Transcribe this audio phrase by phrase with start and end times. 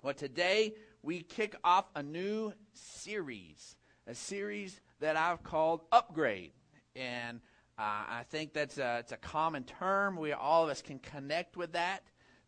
[0.00, 3.74] Well, today we kick off a new series,
[4.06, 6.52] a series that I've called Upgrade.
[6.94, 7.40] And
[7.76, 10.16] uh, I think that's a, it's a common term.
[10.16, 12.04] We all of us can connect with that.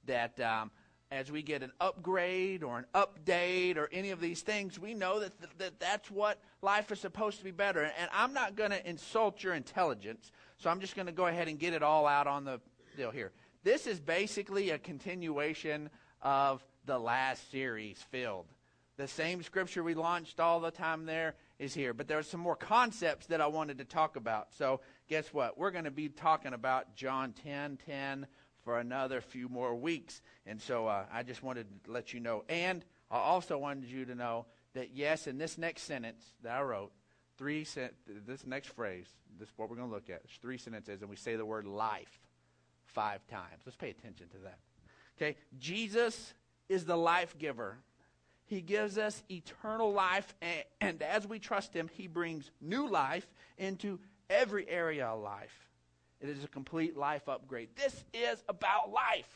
[0.07, 0.71] That um,
[1.11, 5.19] as we get an upgrade or an update or any of these things, we know
[5.19, 7.83] that, th- that that's what life is supposed to be better.
[7.83, 11.49] And I'm not going to insult your intelligence, so I'm just going to go ahead
[11.49, 12.61] and get it all out on the
[12.97, 13.33] deal here.
[13.65, 15.91] This is basically a continuation
[16.23, 18.47] of the last series filled.
[18.97, 22.41] The same scripture we launched all the time there is here, but there are some
[22.41, 24.49] more concepts that I wanted to talk about.
[24.59, 25.57] So, guess what?
[25.57, 28.27] We're going to be talking about John 10 10
[28.65, 30.21] for another few more weeks.
[30.47, 32.43] And so uh, I just wanted to let you know.
[32.49, 36.63] And I also wanted you to know that, yes, in this next sentence that I
[36.63, 36.91] wrote,
[37.39, 37.91] three sen-
[38.27, 39.07] this next phrase,
[39.39, 40.23] this is what we're going to look at.
[40.25, 42.19] It's three sentences, and we say the word life
[42.87, 43.63] five times.
[43.65, 44.59] Let's pay attention to that.
[45.17, 45.37] Okay?
[45.57, 46.35] Jesus
[46.71, 47.77] is the life giver.
[48.47, 53.27] He gives us eternal life, and, and, as we trust Him, He brings new life
[53.59, 53.99] into
[54.31, 55.69] every area of life.
[56.21, 57.71] It is a complete life upgrade.
[57.77, 59.29] This is about life.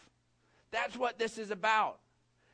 [0.71, 1.99] That's what this is about.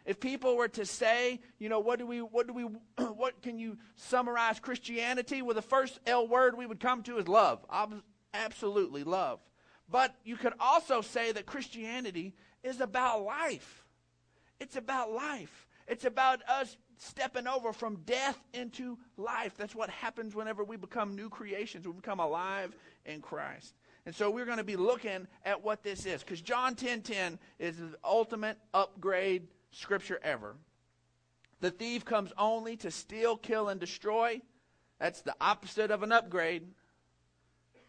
[0.06, 2.62] If people were to say, you know, what do we, what do we,
[3.04, 5.42] what can you summarize Christianity?
[5.42, 7.64] Well, the first L word we would come to is love.
[8.32, 9.40] Absolutely love.
[9.90, 13.84] But you could also say that Christianity is about life.
[14.60, 15.66] It's about life.
[15.88, 19.54] It's about us stepping over from death into life.
[19.56, 21.86] That's what happens whenever we become new creations.
[21.86, 23.74] We become alive in Christ.
[24.06, 27.02] And so we're going to be looking at what this is because John 10:10 10,
[27.02, 30.56] 10 is the ultimate upgrade scripture ever.
[31.60, 34.40] The thief comes only to steal, kill and destroy.
[34.98, 36.68] That's the opposite of an upgrade.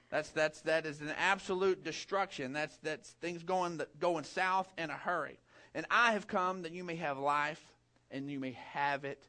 [0.09, 2.51] That's that's that is an absolute destruction.
[2.51, 5.39] That's that's things going going south in a hurry.
[5.73, 7.61] And I have come that you may have life
[8.09, 9.27] and you may have it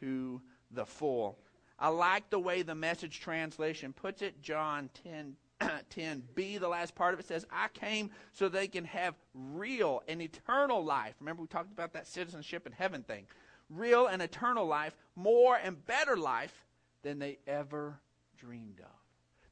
[0.00, 0.40] to
[0.70, 1.38] the full.
[1.78, 4.40] I like the way the message translation puts it.
[4.40, 5.36] John 10
[5.94, 10.20] 10b, the last part of it says, I came so they can have real and
[10.20, 11.14] eternal life.
[11.20, 13.26] Remember, we talked about that citizenship in heaven thing.
[13.70, 16.66] Real and eternal life, more and better life
[17.02, 18.00] than they ever
[18.36, 18.86] dreamed of.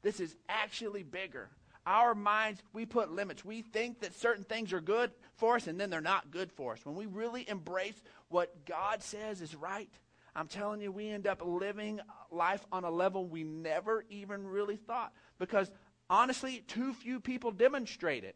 [0.01, 1.49] This is actually bigger.
[1.85, 3.43] Our minds, we put limits.
[3.43, 6.73] We think that certain things are good for us and then they're not good for
[6.73, 6.85] us.
[6.85, 9.89] When we really embrace what God says is right,
[10.35, 11.99] I'm telling you, we end up living
[12.29, 15.11] life on a level we never even really thought.
[15.39, 15.71] Because
[16.09, 18.35] honestly, too few people demonstrate it.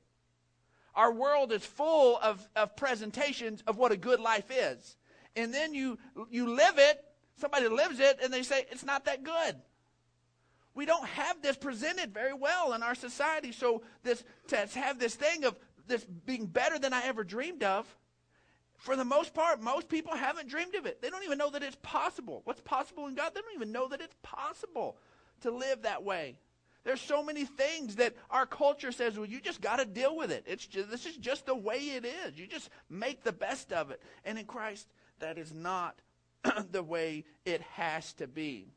[0.96, 4.98] Our world is full of, of presentations of what a good life is.
[5.36, 7.04] And then you, you live it,
[7.38, 9.56] somebody lives it, and they say, it's not that good
[10.76, 13.52] we don't have this presented very well in our society.
[13.52, 15.56] So this to have this thing of
[15.88, 17.88] this being better than I ever dreamed of,
[18.78, 21.02] for the most part, most people haven't dreamed of it.
[21.02, 22.42] They don't even know that it's possible.
[22.44, 23.34] What's possible in God?
[23.34, 24.98] They don't even know that it's possible
[25.42, 26.38] to live that way.
[26.84, 30.32] There's so many things that our culture says, well, you just got to deal with
[30.32, 30.44] it.
[30.46, 32.38] It's just, this is just the way it is.
[32.38, 34.02] You just make the best of it.
[34.24, 34.88] And in Christ,
[35.20, 36.00] that is not
[36.72, 38.68] the way it has to be.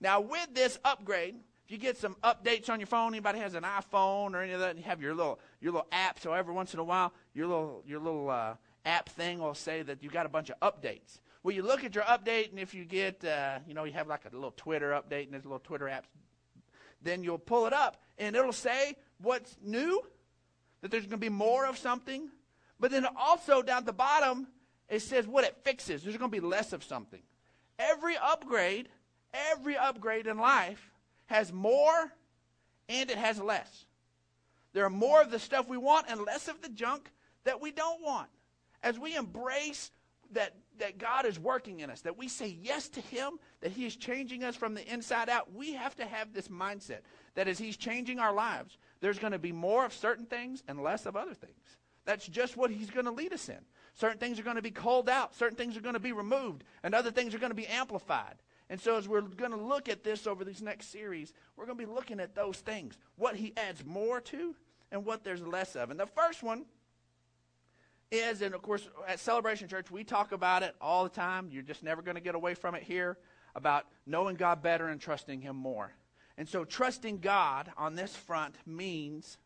[0.00, 3.64] Now, with this upgrade, if you get some updates on your phone, anybody has an
[3.64, 6.20] iPhone or any of that, you have your little your little app.
[6.20, 9.82] So every once in a while, your little your little uh, app thing will say
[9.82, 11.20] that you got a bunch of updates.
[11.42, 14.08] Well, you look at your update, and if you get uh, you know you have
[14.08, 16.08] like a little Twitter update, and there's a little Twitter apps,
[17.02, 20.02] then you'll pull it up, and it'll say what's new,
[20.82, 22.28] that there's going to be more of something,
[22.78, 24.48] but then also down at the bottom
[24.88, 26.02] it says what it fixes.
[26.02, 27.22] There's going to be less of something.
[27.78, 28.88] Every upgrade
[29.52, 30.90] Every upgrade in life
[31.26, 32.12] has more
[32.88, 33.86] and it has less.
[34.72, 37.10] There are more of the stuff we want and less of the junk
[37.44, 38.28] that we don't want.
[38.82, 39.90] As we embrace
[40.32, 43.86] that, that God is working in us, that we say yes to Him, that He
[43.86, 47.00] is changing us from the inside out, we have to have this mindset
[47.34, 50.82] that as He's changing our lives, there's going to be more of certain things and
[50.82, 51.78] less of other things.
[52.04, 53.60] That's just what He's going to lead us in.
[53.94, 56.64] Certain things are going to be called out, certain things are going to be removed,
[56.82, 58.36] and other things are going to be amplified.
[58.70, 61.78] And so, as we're going to look at this over these next series, we're going
[61.78, 64.54] to be looking at those things what he adds more to
[64.90, 65.90] and what there's less of.
[65.90, 66.64] And the first one
[68.10, 71.48] is, and of course, at Celebration Church, we talk about it all the time.
[71.50, 73.18] You're just never going to get away from it here
[73.54, 75.92] about knowing God better and trusting Him more.
[76.38, 79.36] And so, trusting God on this front means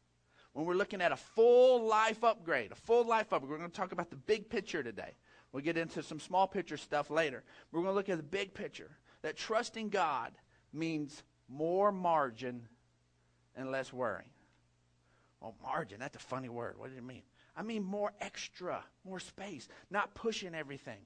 [0.52, 3.76] when we're looking at a full life upgrade, a full life upgrade, we're going to
[3.76, 5.16] talk about the big picture today.
[5.52, 7.42] We'll get into some small picture stuff later.
[7.72, 8.90] We're going to look at the big picture
[9.22, 10.32] that trusting God
[10.72, 12.68] means more margin
[13.56, 14.30] and less worry.
[15.42, 16.74] Oh, margin, that's a funny word.
[16.78, 17.22] What does it mean?
[17.56, 21.00] I mean more extra, more space, not pushing everything.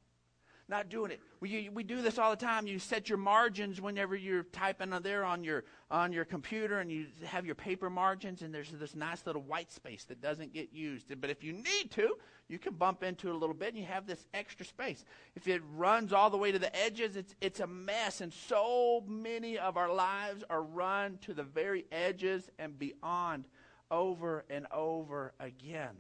[0.73, 1.21] Not doing it.
[1.39, 2.67] We, we do this all the time.
[2.67, 7.07] You set your margins whenever you're typing there on your on your computer, and you
[7.25, 11.13] have your paper margins, and there's this nice little white space that doesn't get used.
[11.21, 12.17] But if you need to,
[12.49, 15.05] you can bump into it a little bit, and you have this extra space.
[15.37, 19.05] If it runs all the way to the edges, it's it's a mess, and so
[19.07, 23.45] many of our lives are run to the very edges and beyond,
[23.91, 25.97] over and over again.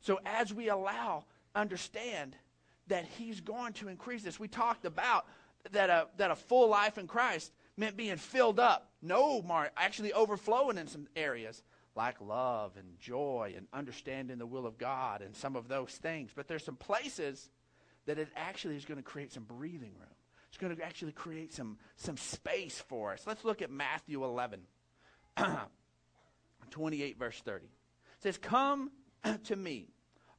[0.00, 1.24] So as we allow,
[1.54, 2.36] understand
[2.88, 4.38] that He's going to increase this.
[4.38, 5.26] We talked about
[5.72, 8.90] that a, that a full life in Christ meant being filled up.
[9.02, 11.62] No, Mark, actually overflowing in some areas
[11.94, 16.30] like love and joy and understanding the will of God and some of those things.
[16.34, 17.50] But there's some places
[18.06, 20.08] that it actually is going to create some breathing room.
[20.48, 23.24] It's going to actually create some, some space for us.
[23.26, 24.60] Let's look at Matthew 11,
[26.70, 27.66] 28, verse 30.
[27.66, 27.70] It
[28.20, 28.90] says, Come
[29.44, 29.88] to me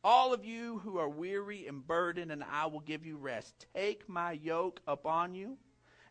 [0.03, 3.67] all of you who are weary and burdened, and I will give you rest.
[3.75, 5.57] Take my yoke upon you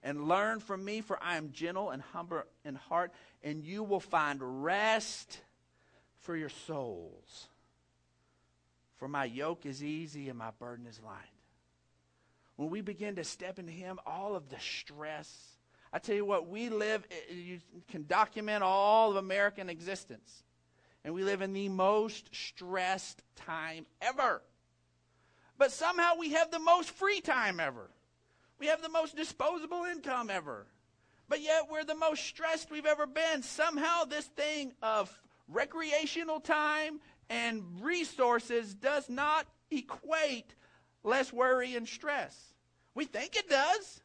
[0.02, 3.12] and learn from me, for I am gentle and humble in heart,
[3.43, 5.40] and you will find rest
[6.20, 7.49] for your souls.
[8.96, 11.14] For my yoke is easy and my burden is light.
[12.56, 15.58] When we begin to step into Him, all of the stress,
[15.93, 20.43] I tell you what, we live, you can document all of American existence
[21.05, 24.43] and we live in the most stressed time ever.
[25.56, 27.91] But somehow we have the most free time ever.
[28.59, 30.67] We have the most disposable income ever.
[31.29, 33.43] But yet we're the most stressed we've ever been.
[33.43, 35.12] Somehow this thing of
[35.49, 40.55] recreational time and resources does not equate
[41.05, 42.55] less worry and stress.
[42.95, 44.00] We think it does.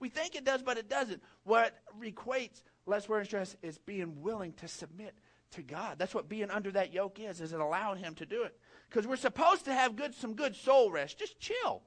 [0.00, 1.22] We think it does, but it doesn't.
[1.44, 5.14] What equates less worry and stress is being willing to submit
[5.52, 5.98] to God.
[5.98, 8.56] That's what being under that yoke is, is it allowing him to do it.
[8.88, 11.18] Because we're supposed to have good some good soul rest.
[11.18, 11.82] Just chill.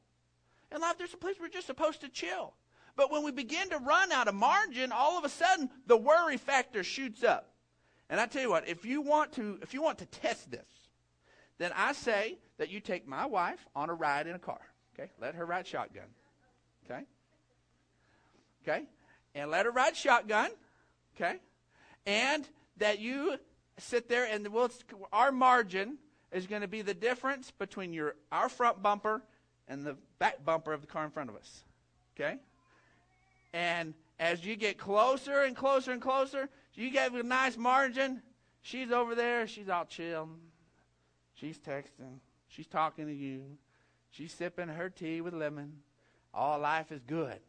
[0.73, 2.53] In life, there's a place we're just supposed to chill.
[2.95, 6.37] But when we begin to run out of margin, all of a sudden the worry
[6.37, 7.53] factor shoots up.
[8.09, 10.67] And I tell you what, if you want to if you want to test this,
[11.57, 14.61] then I say that you take my wife on a ride in a car.
[14.93, 15.09] Okay?
[15.19, 16.07] Let her ride shotgun.
[16.85, 17.03] Okay?
[18.63, 18.85] Okay?
[19.33, 20.51] And let her ride shotgun.
[21.15, 21.37] Okay?
[22.05, 22.47] And
[22.77, 23.37] that you
[23.77, 24.69] sit there and we'll,
[25.11, 25.97] our margin
[26.31, 29.21] is going to be the difference between your our front bumper
[29.67, 31.63] and the back bumper of the car in front of us.
[32.15, 32.37] Okay?
[33.53, 38.21] And as you get closer and closer and closer, you get a nice margin.
[38.61, 40.29] She's over there, she's all chill.
[41.35, 42.19] She's texting.
[42.47, 43.43] She's talking to you.
[44.11, 45.77] She's sipping her tea with lemon.
[46.33, 47.39] All life is good.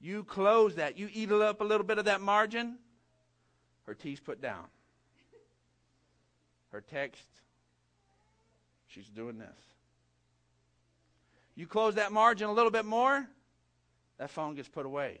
[0.00, 0.98] You close that.
[0.98, 2.78] You eat up a little bit of that margin.
[3.86, 4.64] Her tea's put down
[6.72, 7.26] her text,
[8.86, 9.48] she's doing this.
[11.54, 13.26] You close that margin a little bit more,
[14.18, 15.20] that phone gets put away.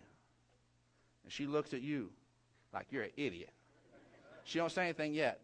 [1.24, 2.10] And she looks at you
[2.72, 3.50] like you're an idiot.
[4.44, 5.40] She don't say anything yet.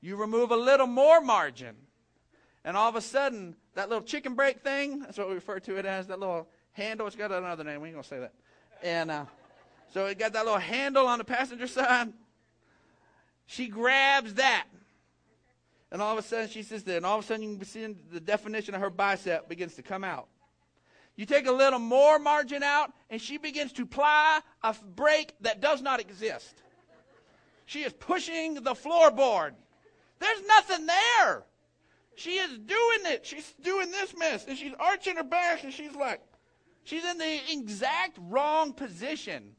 [0.00, 1.76] You remove a little more margin,
[2.64, 5.76] and all of a sudden, that little chicken break thing, that's what we refer to
[5.76, 8.32] it as, that little handle, it's got another name, we ain't going to say that.
[8.82, 9.24] And uh,
[9.92, 12.12] so it got that little handle on the passenger side.
[13.46, 14.66] She grabs that
[15.92, 17.64] and all of a sudden she sits there, and all of a sudden you can
[17.64, 20.28] see the definition of her bicep begins to come out.
[21.16, 25.60] You take a little more margin out, and she begins to ply a brake that
[25.60, 26.62] does not exist.
[27.66, 29.52] She is pushing the floorboard.
[30.18, 31.44] There's nothing there.
[32.14, 33.26] She is doing it.
[33.26, 36.20] She's doing this mess, and she's arching her back, and she's like,
[36.84, 39.56] she's in the exact wrong position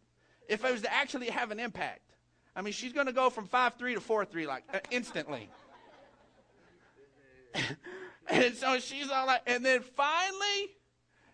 [0.47, 2.01] if it was to actually have an impact.
[2.55, 5.49] I mean, she's going to go from 5 3 to 4 3 like uh, instantly.
[8.29, 10.77] and so she's all like, and then finally,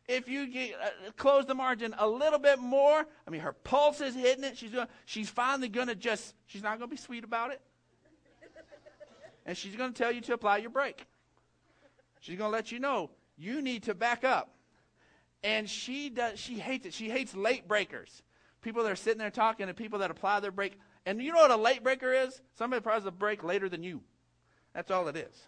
[0.08, 4.02] if you get, uh, close the margin a little bit more, I mean, her pulse
[4.02, 4.58] is hitting it.
[4.58, 7.62] She's going, she's finally going to just, she's not going to be sweet about it.
[9.46, 11.06] And she's going to tell you to apply your brake.
[12.20, 14.54] She's going to let you know you need to back up.
[15.44, 16.94] And she does, she hates it.
[16.94, 18.24] She hates late breakers.
[18.62, 20.78] People that are sitting there talking and people that apply their brake.
[21.06, 22.42] And you know what a late breaker is?
[22.58, 24.02] Somebody applies the brake later than you.
[24.74, 25.48] That's all it is.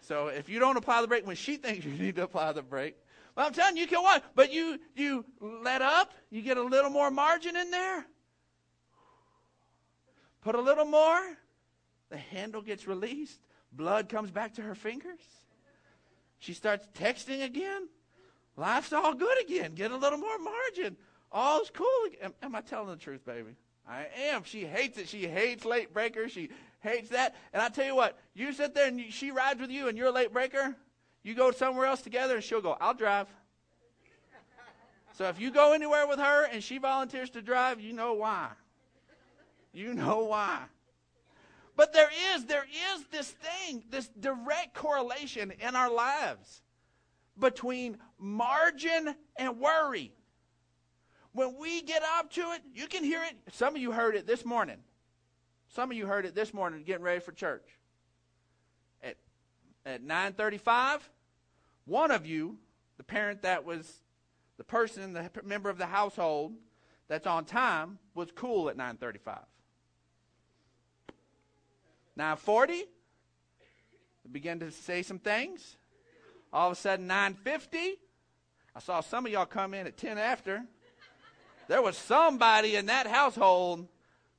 [0.00, 2.62] So if you don't apply the brake when she thinks you need to apply the
[2.62, 2.96] brake,
[3.36, 4.24] well, I'm telling you, you can what?
[4.34, 8.04] But you you let up, you get a little more margin in there.
[10.40, 11.20] Put a little more,
[12.10, 13.40] the handle gets released,
[13.72, 15.20] blood comes back to her fingers.
[16.38, 17.88] She starts texting again.
[18.56, 19.74] Life's all good again.
[19.74, 20.96] Get a little more margin.
[21.30, 21.86] All's cool.
[22.22, 23.56] Am, am I telling the truth, baby?
[23.88, 24.44] I am.
[24.44, 25.08] She hates it.
[25.08, 26.32] She hates late breakers.
[26.32, 27.34] She hates that.
[27.52, 30.08] And I tell you what, you sit there and she rides with you and you're
[30.08, 30.76] a late breaker,
[31.22, 33.26] You go somewhere else together, and she'll go, I'll drive.
[35.12, 38.50] So if you go anywhere with her and she volunteers to drive, you know why.
[39.72, 40.60] You know why.
[41.76, 46.62] But there is, there is this thing, this direct correlation in our lives
[47.38, 50.12] between margin and worry.
[51.32, 53.36] When we get up to it, you can hear it.
[53.52, 54.78] Some of you heard it this morning.
[55.68, 57.78] Some of you heard it this morning getting ready for church.
[59.02, 59.16] At
[59.84, 61.00] at 9:35,
[61.84, 62.58] one of you,
[62.96, 64.02] the parent that was
[64.56, 66.56] the person, the member of the household
[67.06, 69.44] that's on time was cool at 9:35.
[72.16, 72.88] 9:40,
[74.30, 75.76] began to say some things.
[76.52, 77.98] All of a sudden 9:50,
[78.74, 80.66] I saw some of y'all come in at 10 after.
[81.68, 83.88] There was somebody in that household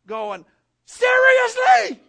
[0.05, 0.45] going,
[0.89, 2.01] "Seriously?"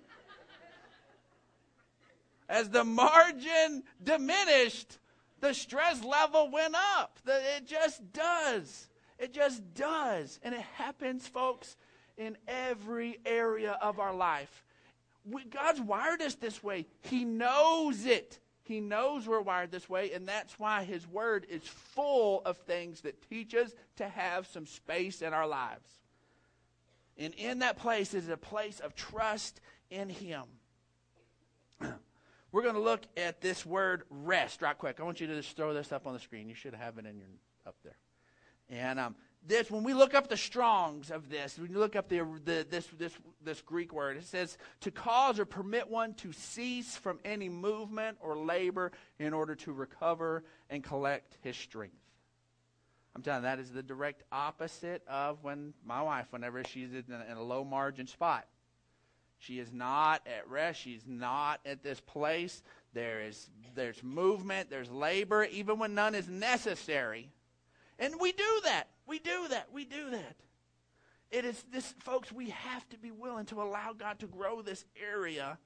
[2.49, 4.99] As the margin diminished,
[5.41, 7.19] the stress level went up.
[7.27, 8.89] It just does.
[9.19, 10.41] It just does.
[10.43, 11.77] And it happens, folks,
[12.17, 14.65] in every area of our life.
[15.25, 16.87] We, God's wired us this way.
[17.03, 18.41] He knows it.
[18.63, 23.03] He knows we're wired this way, and that's why His Word is full of things
[23.03, 26.00] that teach us to have some space in our lives.
[27.19, 30.45] And in that place is a place of trust in Him.
[32.53, 34.99] We're going to look at this word rest right quick.
[34.99, 36.49] I want you to just throw this up on the screen.
[36.49, 37.29] You should have it in your
[37.67, 37.97] up there.
[38.69, 42.09] And um, this, when we look up the Strongs of this, when you look up
[42.09, 43.13] the, the, this, this,
[43.43, 48.19] this Greek word, it says to cause or permit one to cease from any movement
[48.21, 52.00] or labor in order to recover and collect his strength.
[53.15, 57.05] I'm telling you, that is the direct opposite of when my wife, whenever she's in
[57.11, 58.47] a, in low margin spot,
[59.39, 60.81] she is not at rest.
[60.81, 62.63] She's not at this place.
[62.93, 67.31] There is there's movement, there's labor, even when none is necessary.
[67.99, 68.89] And we do that.
[69.07, 69.69] We do that.
[69.73, 70.37] We do that.
[71.31, 74.85] It is this, folks, we have to be willing to allow God to grow this
[75.11, 75.59] area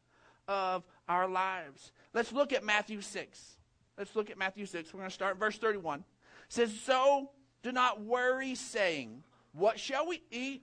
[0.46, 1.90] of our lives.
[2.12, 3.56] Let's look at Matthew 6.
[3.96, 4.92] Let's look at Matthew 6.
[4.92, 6.00] We're going to start verse 31.
[6.00, 6.04] It
[6.48, 7.30] says, So
[7.64, 10.62] do not worry, saying, What shall we eat?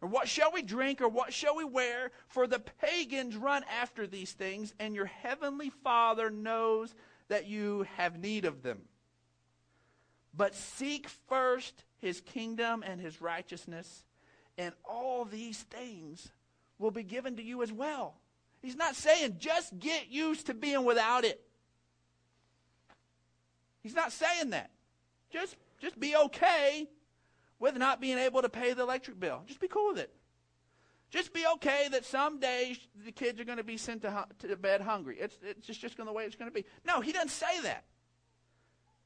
[0.00, 1.02] Or what shall we drink?
[1.02, 2.10] Or what shall we wear?
[2.26, 6.94] For the pagans run after these things, and your heavenly Father knows
[7.28, 8.80] that you have need of them.
[10.34, 14.02] But seek first his kingdom and his righteousness,
[14.56, 16.32] and all these things
[16.78, 18.14] will be given to you as well.
[18.62, 21.44] He's not saying just get used to being without it.
[23.82, 24.70] He's not saying that.
[25.30, 26.88] Just just be okay
[27.58, 29.42] with not being able to pay the electric bill.
[29.46, 30.14] Just be cool with it.
[31.10, 34.56] Just be okay that some days the kids are going to be sent to, to
[34.56, 35.18] bed hungry.
[35.20, 36.64] It's, it's just, just going the way it's going to be.
[36.86, 37.84] No, he doesn't say that.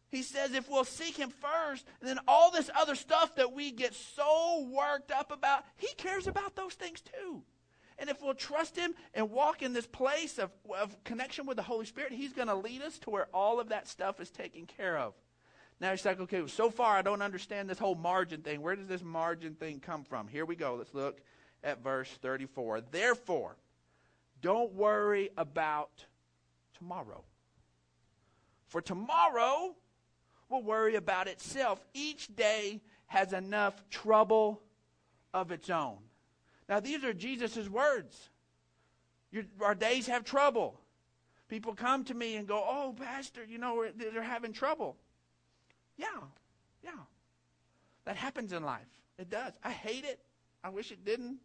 [0.09, 3.95] He says if we'll seek him first, then all this other stuff that we get
[3.95, 7.43] so worked up about, he cares about those things too.
[7.99, 11.63] And if we'll trust him and walk in this place of, of connection with the
[11.63, 14.67] Holy Spirit, he's going to lead us to where all of that stuff is taken
[14.67, 15.15] care of.
[15.81, 18.63] Now it's like, okay, so far I don't understand this whole margin thing.
[18.63, 20.27] Where does this margin thing come from?
[20.29, 20.77] Here we go.
[20.77, 21.21] Let's look
[21.63, 22.81] at verse 34.
[22.91, 23.57] Therefore,
[24.41, 26.07] don't worry about
[26.79, 27.25] tomorrow.
[28.69, 29.75] For tomorrow
[30.49, 31.85] will worry about itself.
[31.93, 34.63] Each day has enough trouble
[35.35, 35.99] of its own.
[36.69, 38.31] Now, these are Jesus' words.
[39.31, 40.81] Your, our days have trouble.
[41.49, 44.97] People come to me and go, Oh, Pastor, you know, they're having trouble.
[45.97, 46.07] Yeah,
[46.83, 46.91] yeah.
[48.05, 48.87] That happens in life.
[49.19, 49.53] It does.
[49.65, 50.21] I hate it.
[50.63, 51.39] I wish it didn't.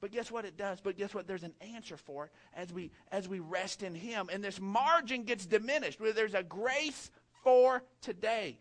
[0.00, 0.80] But guess what it does?
[0.80, 1.28] But guess what?
[1.28, 4.28] There's an answer for it as we as we rest in Him.
[4.32, 6.00] And this margin gets diminished.
[6.00, 7.10] Where there's a grace
[7.44, 8.58] for today.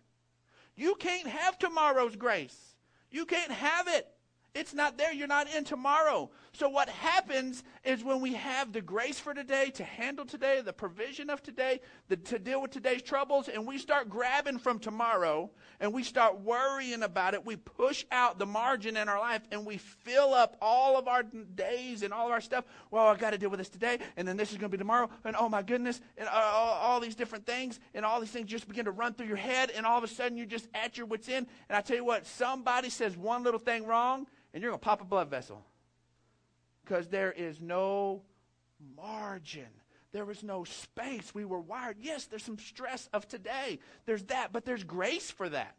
[0.75, 2.75] You can't have tomorrow's grace.
[3.09, 4.07] You can't have it.
[4.53, 5.13] It's not there.
[5.13, 6.29] You're not in tomorrow.
[6.51, 10.73] So, what happens is when we have the grace for today to handle today, the
[10.73, 11.79] provision of today,
[12.09, 16.41] the, to deal with today's troubles, and we start grabbing from tomorrow and we start
[16.41, 20.57] worrying about it, we push out the margin in our life and we fill up
[20.61, 22.65] all of our days and all of our stuff.
[22.91, 24.81] Well, I got to deal with this today, and then this is going to be
[24.81, 28.49] tomorrow, and oh my goodness, and all, all these different things, and all these things
[28.49, 30.97] just begin to run through your head, and all of a sudden you're just at
[30.97, 31.47] your wits' end.
[31.69, 34.83] And I tell you what, somebody says one little thing wrong and you're going to
[34.83, 35.63] pop a blood vessel
[36.83, 38.23] because there is no
[38.95, 39.67] margin.
[40.11, 41.33] There is no space.
[41.33, 41.97] We were wired.
[42.01, 43.79] Yes, there's some stress of today.
[44.05, 45.75] There's that, but there's grace for that.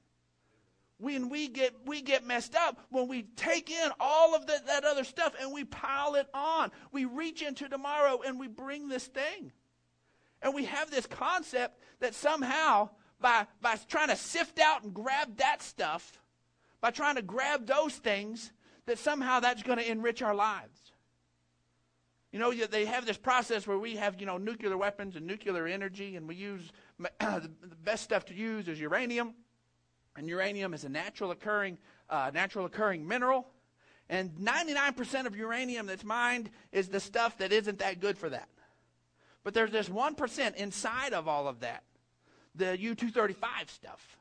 [0.99, 4.85] When we get we get messed up, when we take in all of the, that
[4.85, 9.07] other stuff and we pile it on, we reach into tomorrow and we bring this
[9.09, 9.53] thing.
[10.43, 15.37] And we have this concept that somehow, by, by trying to sift out and grab
[15.39, 16.21] that stuff,
[16.81, 18.53] by trying to grab those things,
[18.87, 20.93] that somehow that's going to enrich our lives.
[22.33, 25.67] You know, they have this process where we have, you know, nuclear weapons and nuclear
[25.67, 27.51] energy, and we use the
[27.85, 29.35] best stuff to use is uranium.
[30.17, 33.49] And uranium is a natural occurring, uh, natural occurring mineral.
[34.09, 38.49] And 99% of uranium that's mined is the stuff that isn't that good for that.
[39.45, 41.83] But there's this 1% inside of all of that,
[42.55, 44.19] the U 235 stuff.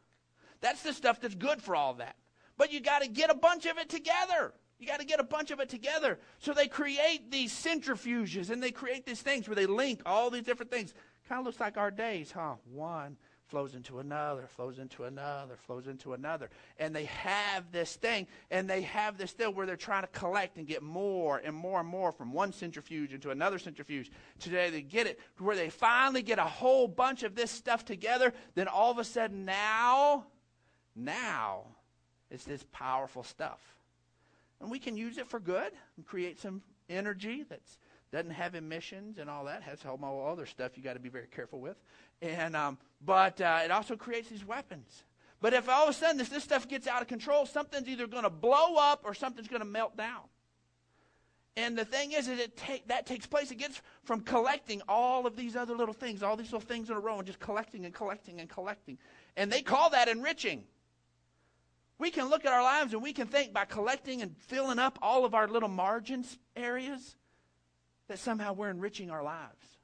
[0.62, 2.16] That's the stuff that's good for all that.
[2.62, 4.54] But you got to get a bunch of it together.
[4.78, 6.20] You got to get a bunch of it together.
[6.38, 10.44] So they create these centrifuges and they create these things where they link all these
[10.44, 10.94] different things.
[11.28, 12.58] Kind of looks like our days, huh?
[12.72, 16.52] One flows into another, flows into another, flows into another.
[16.78, 20.58] And they have this thing, and they have this thing where they're trying to collect
[20.58, 24.12] and get more and more and more from one centrifuge into another centrifuge.
[24.38, 27.86] Today they get it to where they finally get a whole bunch of this stuff
[27.86, 28.32] together.
[28.54, 30.28] Then all of a sudden now,
[30.96, 31.66] now,
[32.32, 33.60] it's this powerful stuff.
[34.62, 37.60] And we can use it for good and create some energy that
[38.12, 39.64] doesn't have emissions and all that.
[39.64, 41.78] Has all other stuff you got to be very careful with.
[42.22, 45.04] And um, but uh, it also creates these weapons.
[45.42, 48.06] But if all of a sudden this, this stuff gets out of control, something's either
[48.06, 50.22] going to blow up or something's going to melt down.
[51.58, 53.52] And the thing is, is it take, that takes place.
[53.52, 56.96] It gets from collecting all of these other little things, all these little things in
[56.96, 58.98] a row, and just collecting and collecting and collecting.
[59.36, 60.64] And they call that enriching.
[62.02, 64.98] We can look at our lives and we can think by collecting and filling up
[65.04, 67.16] all of our little margins areas
[68.08, 69.78] that somehow we're enriching our lives.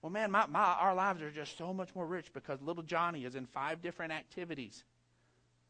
[0.00, 3.24] Well, man, my, my, our lives are just so much more rich because little Johnny
[3.24, 4.84] is in five different activities.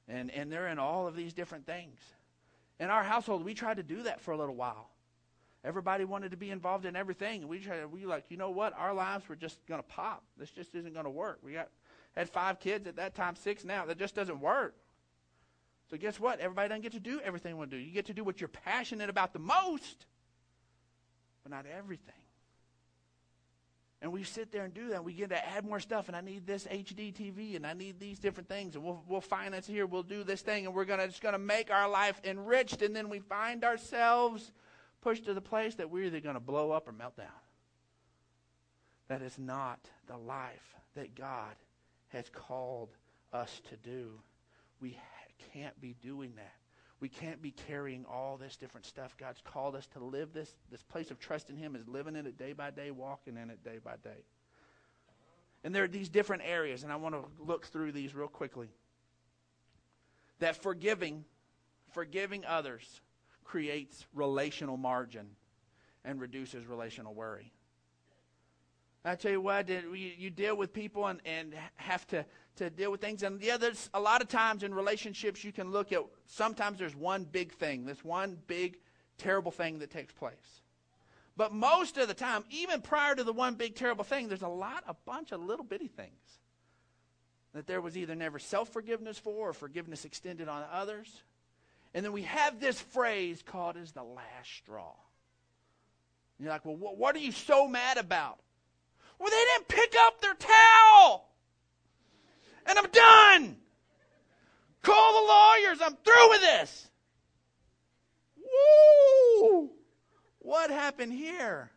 [0.06, 1.98] And, and they're in all of these different things.
[2.78, 4.90] In our household, we tried to do that for a little while.
[5.64, 7.40] Everybody wanted to be involved in everything.
[7.40, 8.74] And we tried, we like, you know what?
[8.76, 10.24] Our lives were just going to pop.
[10.36, 11.38] This just isn't going to work.
[11.42, 11.70] We got
[12.14, 13.86] had five kids at that time, six now.
[13.86, 14.74] That just doesn't work.
[15.92, 16.40] So guess what?
[16.40, 17.82] Everybody doesn't get to do everything we want to do.
[17.82, 20.06] You get to do what you're passionate about the most,
[21.42, 22.14] but not everything.
[24.00, 25.04] And we sit there and do that.
[25.04, 28.00] We get to add more stuff, and I need this HD TV, and I need
[28.00, 31.08] these different things, and we'll, we'll finance here, we'll do this thing, and we're gonna
[31.08, 34.50] just gonna make our life enriched, and then we find ourselves
[35.02, 37.26] pushed to the place that we're either gonna blow up or melt down.
[39.08, 41.54] That is not the life that God
[42.08, 42.88] has called
[43.30, 44.20] us to do.
[44.80, 44.96] We
[45.52, 46.54] can't be doing that.
[47.00, 49.16] We can't be carrying all this different stuff.
[49.18, 52.26] God's called us to live this, this place of trust in Him is living in
[52.26, 54.24] it day by day, walking in it day by day.
[55.64, 58.68] And there are these different areas, and I want to look through these real quickly.
[60.38, 61.24] That forgiving,
[61.92, 63.00] forgiving others
[63.44, 65.26] creates relational margin
[66.04, 67.52] and reduces relational worry.
[69.04, 72.24] I tell you what, you deal with people and, and have to
[72.56, 73.22] to deal with things.
[73.22, 76.94] And yeah, there's a lot of times in relationships you can look at sometimes there's
[76.94, 78.78] one big thing, this one big
[79.18, 80.60] terrible thing that takes place.
[81.36, 84.48] But most of the time, even prior to the one big terrible thing, there's a
[84.48, 86.12] lot, a bunch of little bitty things
[87.54, 91.22] that there was either never self forgiveness for or forgiveness extended on others.
[91.94, 94.92] And then we have this phrase called as the last straw.
[96.38, 98.40] And you're like, well, what are you so mad about?
[99.22, 101.28] Well, they didn't pick up their towel
[102.66, 103.56] and I'm done.
[104.82, 105.78] Call the lawyers.
[105.80, 106.90] I'm through with this.
[108.36, 109.70] Woo!
[110.40, 111.70] What happened here?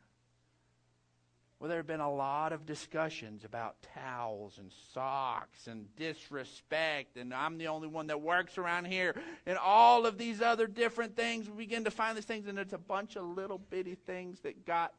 [1.59, 7.33] Well, there have been a lot of discussions about towels and socks and disrespect, and
[7.33, 11.49] I'm the only one that works around here, and all of these other different things.
[11.49, 14.65] We begin to find these things, and it's a bunch of little bitty things that
[14.65, 14.93] got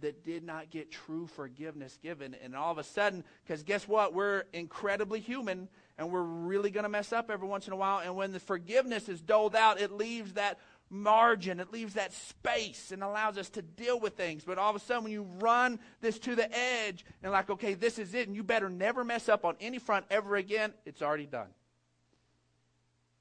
[0.00, 2.34] that did not get true forgiveness given.
[2.42, 4.12] And all of a sudden, because guess what?
[4.12, 8.00] We're incredibly human and we're really going to mess up every once in a while.
[8.00, 10.58] And when the forgiveness is doled out, it leaves that
[10.90, 14.44] margin, it leaves that space and allows us to deal with things.
[14.44, 17.74] But all of a sudden, when you run this to the edge and, like, okay,
[17.74, 21.02] this is it, and you better never mess up on any front ever again, it's
[21.02, 21.48] already done.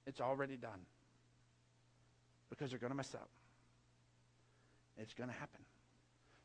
[0.05, 0.86] It's already done.
[2.49, 3.29] Because you're going to mess up.
[4.97, 5.62] It's going to happen.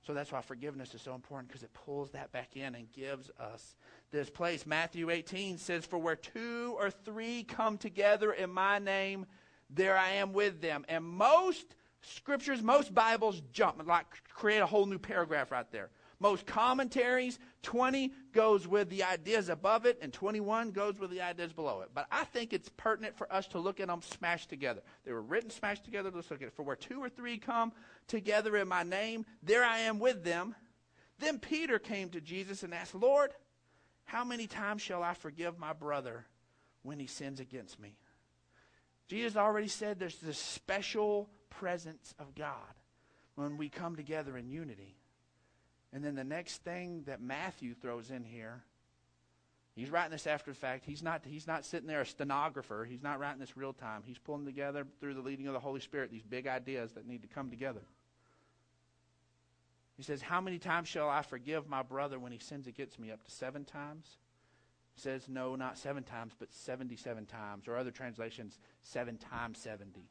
[0.08, 3.30] So that's why forgiveness is so important because it pulls that back in and gives
[3.38, 3.76] us
[4.10, 4.64] this place.
[4.64, 9.26] Matthew 18 says, For where two or three come together in my name,
[9.68, 10.86] there I am with them.
[10.88, 15.90] And most scriptures, most Bibles jump, like create a whole new paragraph right there.
[16.20, 21.52] Most commentaries, 20 goes with the ideas above it, and 21 goes with the ideas
[21.52, 21.90] below it.
[21.94, 24.82] But I think it's pertinent for us to look at them smashed together.
[25.04, 26.10] They were written smashed together.
[26.12, 26.54] Let's look at it.
[26.54, 27.72] For where two or three come
[28.08, 30.56] together in my name, there I am with them.
[31.20, 33.30] Then Peter came to Jesus and asked, Lord,
[34.04, 36.26] how many times shall I forgive my brother
[36.82, 37.96] when he sins against me?
[39.08, 42.74] Jesus already said there's this special presence of God
[43.36, 44.97] when we come together in unity.
[45.92, 48.62] And then the next thing that Matthew throws in here,
[49.74, 50.84] he's writing this after the fact.
[50.84, 52.86] He's not, he's not sitting there a stenographer.
[52.88, 54.02] He's not writing this real time.
[54.04, 57.22] He's pulling together through the leading of the Holy Spirit these big ideas that need
[57.22, 57.82] to come together.
[59.96, 63.10] He says, How many times shall I forgive my brother when he sins against me?
[63.10, 64.18] Up to seven times?
[64.94, 67.66] He says, No, not seven times, but 77 times.
[67.66, 70.08] Or other translations, seven times 70.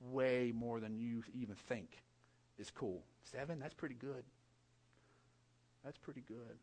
[0.00, 2.02] Way more than you even think
[2.58, 3.02] is cool.
[3.24, 3.58] Seven?
[3.58, 4.22] That's pretty good.
[5.84, 6.58] That's pretty good.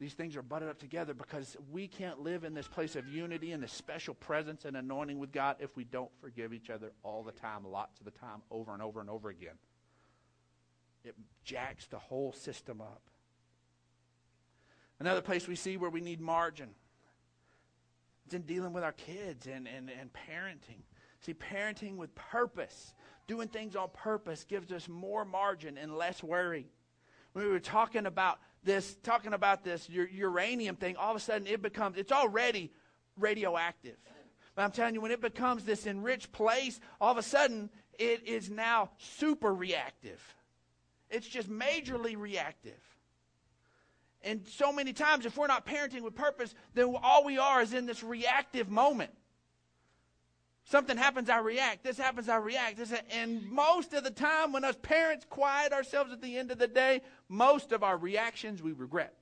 [0.00, 3.52] These things are butted up together because we can't live in this place of unity
[3.52, 7.22] and this special presence and anointing with God if we don't forgive each other all
[7.22, 9.56] the time, lots of the time, over and over and over again.
[11.04, 13.02] It jacks the whole system up.
[14.98, 16.70] Another place we see where we need margin.
[18.24, 20.82] It's in dealing with our kids and, and, and parenting.
[21.20, 22.94] See, parenting with purpose,
[23.26, 26.70] doing things on purpose, gives us more margin and less worry.
[27.32, 31.46] When we were talking about this, talking about this uranium thing, all of a sudden
[31.46, 32.72] it becomes, it's already
[33.16, 33.96] radioactive.
[34.54, 38.26] But I'm telling you, when it becomes this enriched place, all of a sudden it
[38.26, 40.20] is now super reactive.
[41.08, 42.80] It's just majorly reactive.
[44.22, 47.72] And so many times, if we're not parenting with purpose, then all we are is
[47.72, 49.12] in this reactive moment.
[50.70, 51.82] Something happens, I react.
[51.82, 52.76] This happens, I react.
[52.76, 56.58] This, and most of the time, when us parents quiet ourselves at the end of
[56.58, 59.16] the day, most of our reactions we regret.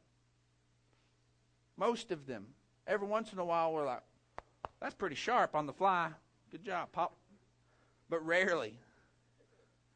[1.79, 2.49] Most of them.
[2.87, 4.03] Every once in a while, we're like,
[4.79, 6.11] that's pretty sharp on the fly.
[6.51, 7.17] Good job, Pop.
[8.11, 8.79] But rarely.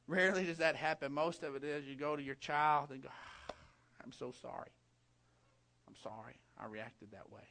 [0.06, 1.12] Rarely does that happen.
[1.12, 3.54] Most of it is you go to your child and go, ah,
[4.02, 4.70] I'm so sorry.
[5.86, 6.40] I'm sorry.
[6.58, 7.42] I reacted that way.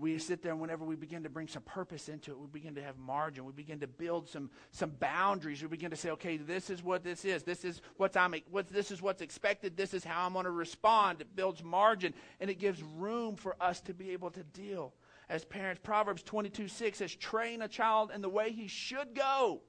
[0.00, 2.74] We sit there and whenever we begin to bring some purpose into it, we begin
[2.76, 3.44] to have margin.
[3.44, 5.60] We begin to build some, some boundaries.
[5.60, 7.42] We begin to say, okay, this is what this is.
[7.42, 8.34] This is what's I'm,
[8.70, 9.76] this is what's expected.
[9.76, 11.20] This is how I'm going to respond.
[11.20, 14.94] It builds margin and it gives room for us to be able to deal
[15.28, 15.82] as parents.
[15.84, 19.60] Proverbs 22 6 says, train a child in the way he should go.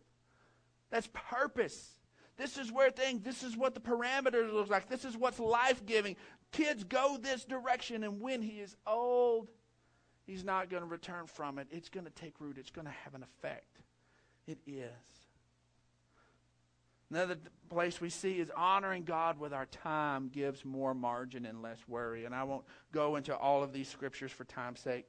[0.91, 1.95] That's purpose.
[2.37, 4.87] This is where things, this is what the parameters look like.
[4.87, 6.15] This is what's life giving.
[6.53, 9.49] Kids go this direction, and when he is old,
[10.25, 11.67] he's not going to return from it.
[11.71, 13.79] It's going to take root, it's going to have an effect.
[14.47, 14.89] It is.
[17.09, 17.35] Another
[17.69, 22.23] place we see is honoring God with our time gives more margin and less worry.
[22.23, 25.05] And I won't go into all of these scriptures for time's sake.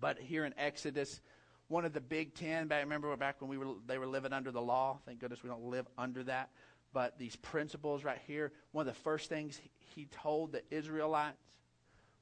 [0.00, 1.20] But here in Exodus
[1.68, 2.66] one of the big ten.
[2.66, 4.98] Back, remember back when we were they were living under the law.
[5.06, 6.50] Thank goodness we don't live under that.
[6.92, 9.60] But these principles right here, one of the first things
[9.94, 11.36] he told the Israelites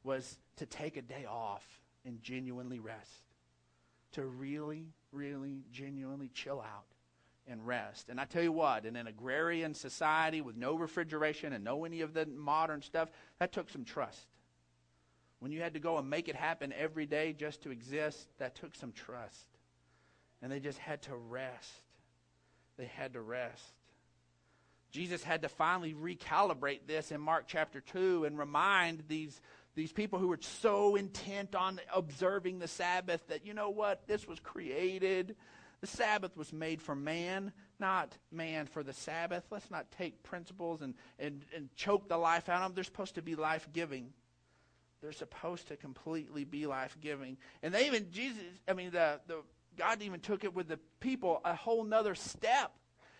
[0.06, 1.66] was to take a day off
[2.04, 3.24] and genuinely rest.
[4.12, 6.86] To really, really, genuinely chill out
[7.46, 8.08] and rest.
[8.08, 12.00] And I tell you what, in an agrarian society with no refrigeration and no any
[12.00, 14.26] of the modern stuff, that took some trust.
[15.40, 18.54] When you had to go and make it happen every day just to exist, that
[18.54, 19.48] took some trust.
[20.40, 21.82] And they just had to rest.
[22.78, 23.74] They had to rest.
[24.90, 29.40] Jesus had to finally recalibrate this in Mark chapter 2 and remind these,
[29.76, 34.26] these people who were so intent on observing the Sabbath that, you know what, this
[34.26, 35.36] was created.
[35.82, 39.44] The Sabbath was made for man, not man for the Sabbath.
[39.50, 42.74] Let's not take principles and, and, and choke the life out of them.
[42.74, 44.14] They're supposed to be life giving.
[45.02, 47.36] They're supposed to completely be life giving.
[47.62, 49.42] And they even, Jesus, I mean, the, the,
[49.76, 52.72] God even took it with the people a whole nother step.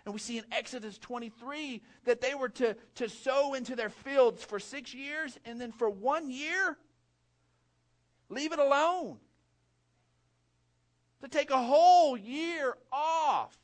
[0.07, 4.45] And we see in Exodus 23 that they were to, to sow into their fields
[4.45, 6.79] for six years, and then for one year,
[8.29, 9.19] leave it alone.
[11.23, 13.59] To take a whole year off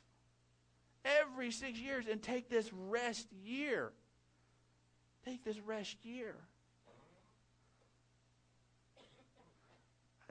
[1.05, 3.93] every six years and take this rest year.
[5.23, 6.35] Take this rest year.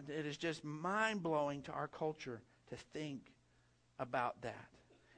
[0.08, 3.32] it is just mind blowing to our culture to think
[3.98, 4.68] about that.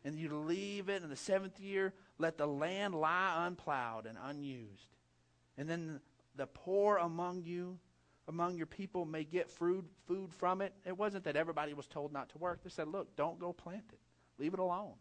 [0.04, 4.96] And you leave it in the seventh year, let the land lie unplowed and unused.
[5.56, 6.00] And then
[6.36, 7.78] the poor among you,
[8.28, 10.74] among your people, may get food, food from it.
[10.84, 12.62] It wasn't that everybody was told not to work.
[12.62, 13.98] They said, look, don't go plant it,
[14.38, 14.94] leave it alone.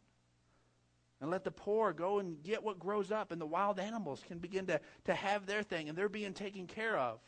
[1.19, 4.39] And let the poor go and get what grows up, and the wild animals can
[4.39, 7.19] begin to, to have their thing, and they're being taken care of.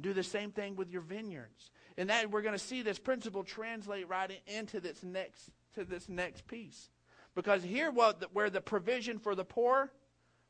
[0.00, 1.70] Do the same thing with your vineyards.
[1.98, 6.08] And that we're going to see this principle translate right into this next to this
[6.08, 6.90] next piece.
[7.34, 9.90] Because here, what, where the provision for the poor,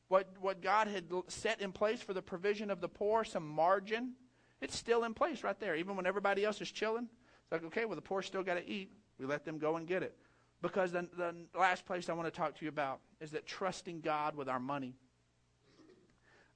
[0.09, 4.15] what, what God had set in place for the provision of the poor, some margin,
[4.61, 5.77] it's still in place right there.
[5.77, 7.09] Even when everybody else is chilling,
[7.43, 8.93] it's like, okay, well, the poor still got to eat.
[9.19, 10.17] We let them go and get it.
[10.63, 14.01] Because the, the last place I want to talk to you about is that trusting
[14.01, 14.95] God with our money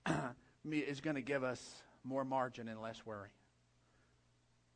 [0.70, 3.30] is going to give us more margin and less worry.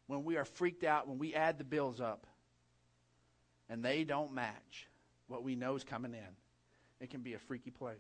[0.07, 2.27] When we are freaked out, when we add the bills up
[3.69, 4.89] and they don't match
[5.27, 7.99] what we know is coming in, it can be a freaky place.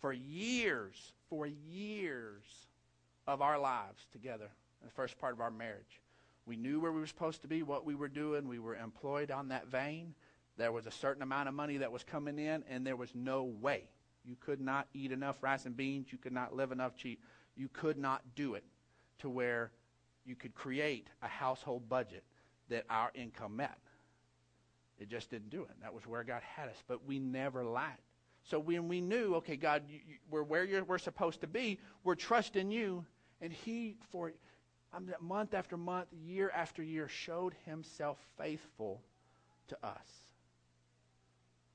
[0.00, 2.42] For years, for years
[3.26, 4.48] of our lives together,
[4.84, 6.00] the first part of our marriage,
[6.44, 8.48] we knew where we were supposed to be, what we were doing.
[8.48, 10.14] We were employed on that vein.
[10.56, 13.44] There was a certain amount of money that was coming in, and there was no
[13.44, 13.84] way.
[14.24, 16.08] You could not eat enough rice and beans.
[16.10, 17.22] You could not live enough cheap.
[17.56, 18.64] You could not do it
[19.18, 19.70] to where
[20.24, 22.24] you could create a household budget
[22.68, 23.78] that our income met.
[25.02, 25.70] It just didn't do it.
[25.82, 26.82] That was where God had us.
[26.86, 28.00] But we never lacked.
[28.44, 32.14] So when we knew, okay, God, you, you, we're where we're supposed to be, we're
[32.14, 33.04] trusting you,
[33.40, 34.32] and He, for
[35.20, 39.02] month after month, year after year, showed himself faithful
[39.68, 40.06] to us.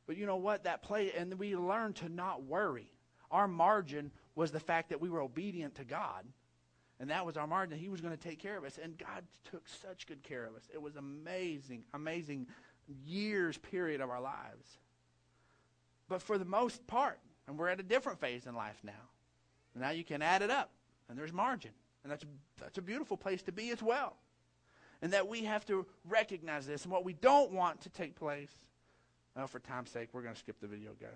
[0.06, 0.64] But you know what?
[0.64, 2.92] That play, and we learned to not worry.
[3.32, 6.26] Our margin was the fact that we were obedient to God.
[7.00, 7.78] And that was our margin.
[7.78, 8.80] He was going to take care of us.
[8.82, 10.64] And God took such good care of us.
[10.74, 12.48] It was amazing, amazing
[13.06, 14.78] years period of our lives.
[16.10, 18.92] But for the most part, and we're at a different phase in life now.
[19.76, 20.72] Now you can add it up,
[21.10, 21.72] and there's margin.
[22.04, 22.26] And that's,
[22.60, 24.16] that's a beautiful place to be as well.
[25.02, 26.84] And that we have to recognize this.
[26.84, 28.52] And what we don't want to take place,
[29.36, 31.10] well, for time's sake, we're going to skip the video, guys.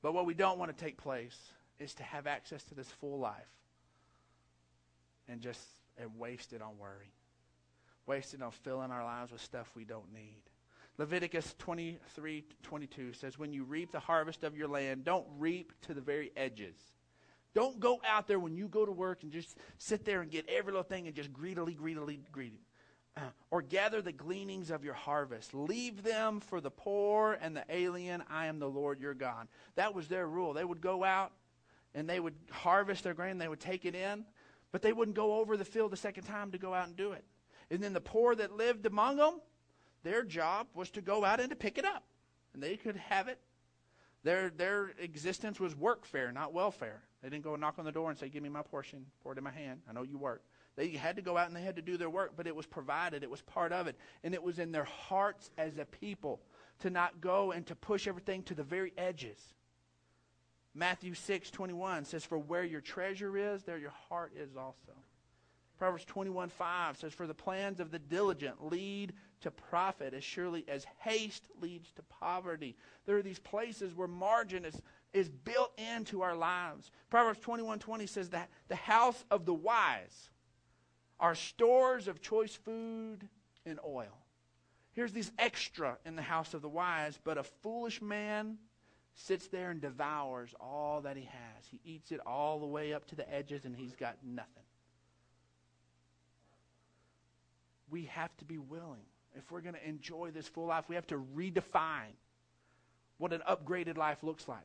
[0.00, 1.36] But what we don't want to take place
[1.78, 3.34] is to have access to this full life
[5.28, 5.60] and just
[5.98, 7.12] and waste it on worry.
[8.06, 10.42] Waste it on filling our lives with stuff we don't need.
[10.98, 15.94] Leviticus 23 22 says, When you reap the harvest of your land, don't reap to
[15.94, 16.76] the very edges.
[17.54, 20.48] Don't go out there when you go to work and just sit there and get
[20.48, 22.62] every little thing and just greedily, greedily, greedily.
[23.14, 25.52] Uh, or gather the gleanings of your harvest.
[25.52, 28.22] Leave them for the poor and the alien.
[28.30, 29.48] I am the Lord your God.
[29.74, 30.54] That was their rule.
[30.54, 31.32] They would go out
[31.94, 34.24] and they would harvest their grain, they would take it in,
[34.70, 37.12] but they wouldn't go over the field a second time to go out and do
[37.12, 37.24] it.
[37.72, 39.40] And then the poor that lived among them,
[40.02, 42.04] their job was to go out and to pick it up.
[42.52, 43.40] And they could have it.
[44.24, 47.00] Their, their existence was workfare, not welfare.
[47.22, 49.38] They didn't go knock on the door and say, Give me my portion, pour it
[49.38, 49.80] in my hand.
[49.88, 50.42] I know you work.
[50.76, 52.66] They had to go out and they had to do their work, but it was
[52.66, 53.22] provided.
[53.22, 53.96] It was part of it.
[54.22, 56.42] And it was in their hearts as a people
[56.80, 59.38] to not go and to push everything to the very edges.
[60.74, 64.92] Matthew 6 21 says, For where your treasure is, there your heart is also.
[65.82, 70.64] Proverbs 21 5 says, For the plans of the diligent lead to profit as surely
[70.68, 72.76] as haste leads to poverty.
[73.04, 74.80] There are these places where margin is
[75.12, 76.92] is built into our lives.
[77.10, 80.30] Proverbs 21:20 says that the house of the wise
[81.18, 83.28] are stores of choice food
[83.66, 84.24] and oil.
[84.92, 88.56] Here's these extra in the house of the wise, but a foolish man
[89.16, 91.66] sits there and devours all that he has.
[91.68, 94.62] He eats it all the way up to the edges and he's got nothing.
[97.92, 99.04] We have to be willing.
[99.36, 102.16] If we're going to enjoy this full life, we have to redefine
[103.18, 104.64] what an upgraded life looks like.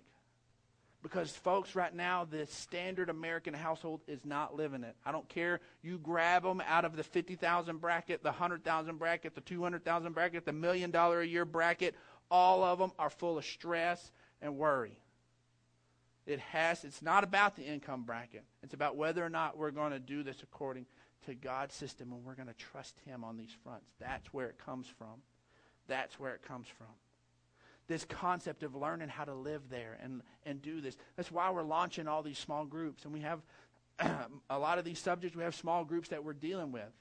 [1.03, 4.95] Because, folks, right now, the standard American household is not living it.
[5.05, 5.59] I don't care.
[5.83, 10.53] You grab them out of the 50,000 bracket, the 100,000 bracket, the 200,000 bracket, the
[10.53, 11.95] million dollar a year bracket.
[12.31, 14.11] All of them are full of stress
[14.41, 14.99] and worry.
[16.25, 18.43] It has, it's not about the income bracket.
[18.63, 20.85] It's about whether or not we're going to do this according
[21.25, 23.91] to God's system and we're going to trust Him on these fronts.
[23.99, 25.21] That's where it comes from.
[25.87, 26.87] That's where it comes from
[27.87, 30.97] this concept of learning how to live there and, and do this.
[31.15, 33.05] That's why we're launching all these small groups.
[33.05, 33.39] And we have
[34.49, 36.91] a lot of these subjects, we have small groups that we're dealing with.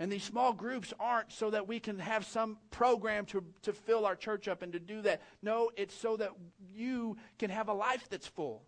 [0.00, 4.06] And these small groups aren't so that we can have some program to, to fill
[4.06, 5.22] our church up and to do that.
[5.42, 6.30] No, it's so that
[6.72, 8.62] you can have a life that's full.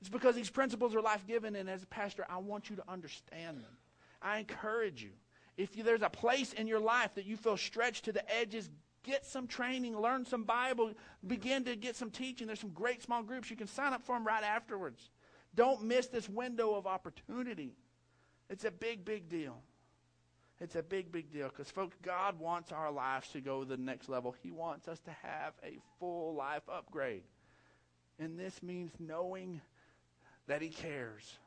[0.00, 2.84] It's because these principles are life giving, and as a pastor, I want you to
[2.88, 3.76] understand them.
[4.22, 5.10] I encourage you.
[5.56, 8.70] If you, there's a place in your life that you feel stretched to the edges,
[9.02, 10.92] get some training, learn some Bible,
[11.26, 12.46] begin to get some teaching.
[12.46, 13.50] There's some great small groups.
[13.50, 15.10] You can sign up for them right afterwards.
[15.54, 17.74] Don't miss this window of opportunity.
[18.48, 19.62] It's a big, big deal.
[20.60, 23.76] It's a big, big deal because, folks, God wants our lives to go to the
[23.76, 24.34] next level.
[24.42, 27.22] He wants us to have a full life upgrade.
[28.18, 29.60] And this means knowing
[30.48, 31.38] that He cares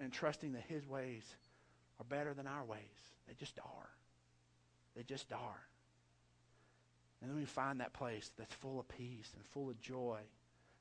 [0.00, 1.24] and trusting that His ways
[1.98, 2.80] are better than our ways.
[3.26, 3.90] They just are.
[4.96, 5.60] They just are.
[7.20, 10.18] And then we find that place that's full of peace and full of joy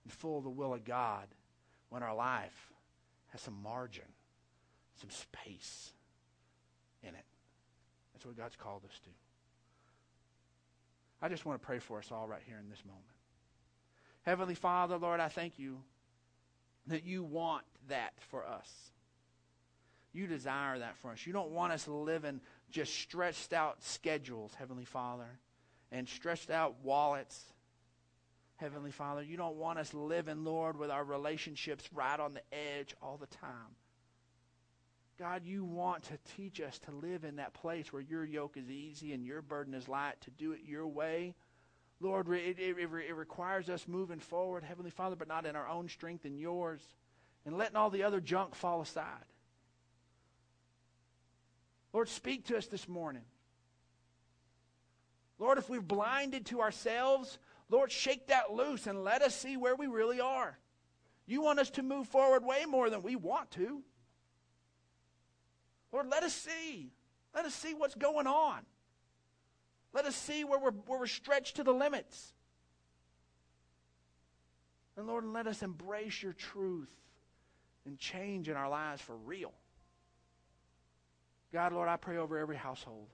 [0.03, 1.27] and full of the will of God
[1.89, 2.71] when our life
[3.27, 4.03] has some margin,
[4.99, 5.91] some space
[7.01, 7.25] in it.
[8.13, 9.10] That's what God's called us to.
[11.21, 13.03] I just want to pray for us all right here in this moment.
[14.21, 15.80] Heavenly Father, Lord, I thank you
[16.88, 18.91] that you want that for us.
[20.17, 21.27] You desire that for us.
[21.27, 25.30] You don't want us living just stretched out schedules, Heavenly Father,
[25.91, 27.39] and stretched out wallets.
[28.56, 32.95] Heavenly Father, you don't want us living, Lord, with our relationships right on the edge
[32.99, 33.75] all the time.
[35.19, 38.71] God, you want to teach us to live in that place where your yoke is
[38.71, 41.36] easy and your burden is light, to do it your way.
[41.99, 45.88] Lord, it, it, it, requires us moving forward, Heavenly Father, but not in our own
[45.88, 46.82] strength and yours,
[47.45, 49.23] and letting all the other junk fall aside.
[51.98, 53.24] Lord, speak to us this morning.
[55.40, 57.40] Lord, if we've blinded to ourselves,
[57.72, 60.60] Lord, shake that loose and let us see where we really are.
[61.26, 63.82] You want us to move forward way more than we want to.
[65.92, 66.92] Lord, let us see.
[67.34, 68.60] Let us see what's going on.
[69.92, 72.32] Let us see where we're, where we're stretched to the limits.
[74.96, 76.94] And Lord, let us embrace your truth
[77.88, 79.52] and change in our lives for real.
[81.54, 83.08] God, Lord, I pray over every household.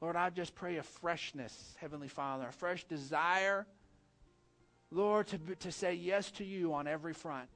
[0.00, 3.66] Lord, I just pray a freshness, Heavenly Father, a fresh desire,
[4.90, 7.48] Lord, to, to say yes to you on every front.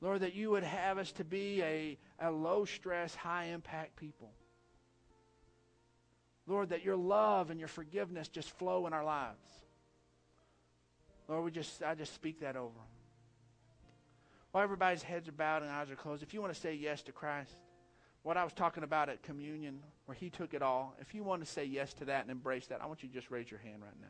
[0.00, 4.30] Lord, that you would have us to be a, a low stress, high impact people.
[6.46, 9.36] Lord, that your love and your forgiveness just flow in our lives.
[11.28, 12.97] Lord, we just I just speak that over them.
[14.52, 17.02] While everybody's heads are bowed and eyes are closed, if you want to say yes
[17.02, 17.52] to Christ,
[18.22, 21.44] what I was talking about at communion, where he took it all, if you want
[21.44, 23.60] to say yes to that and embrace that, I want you to just raise your
[23.60, 24.08] hand right now.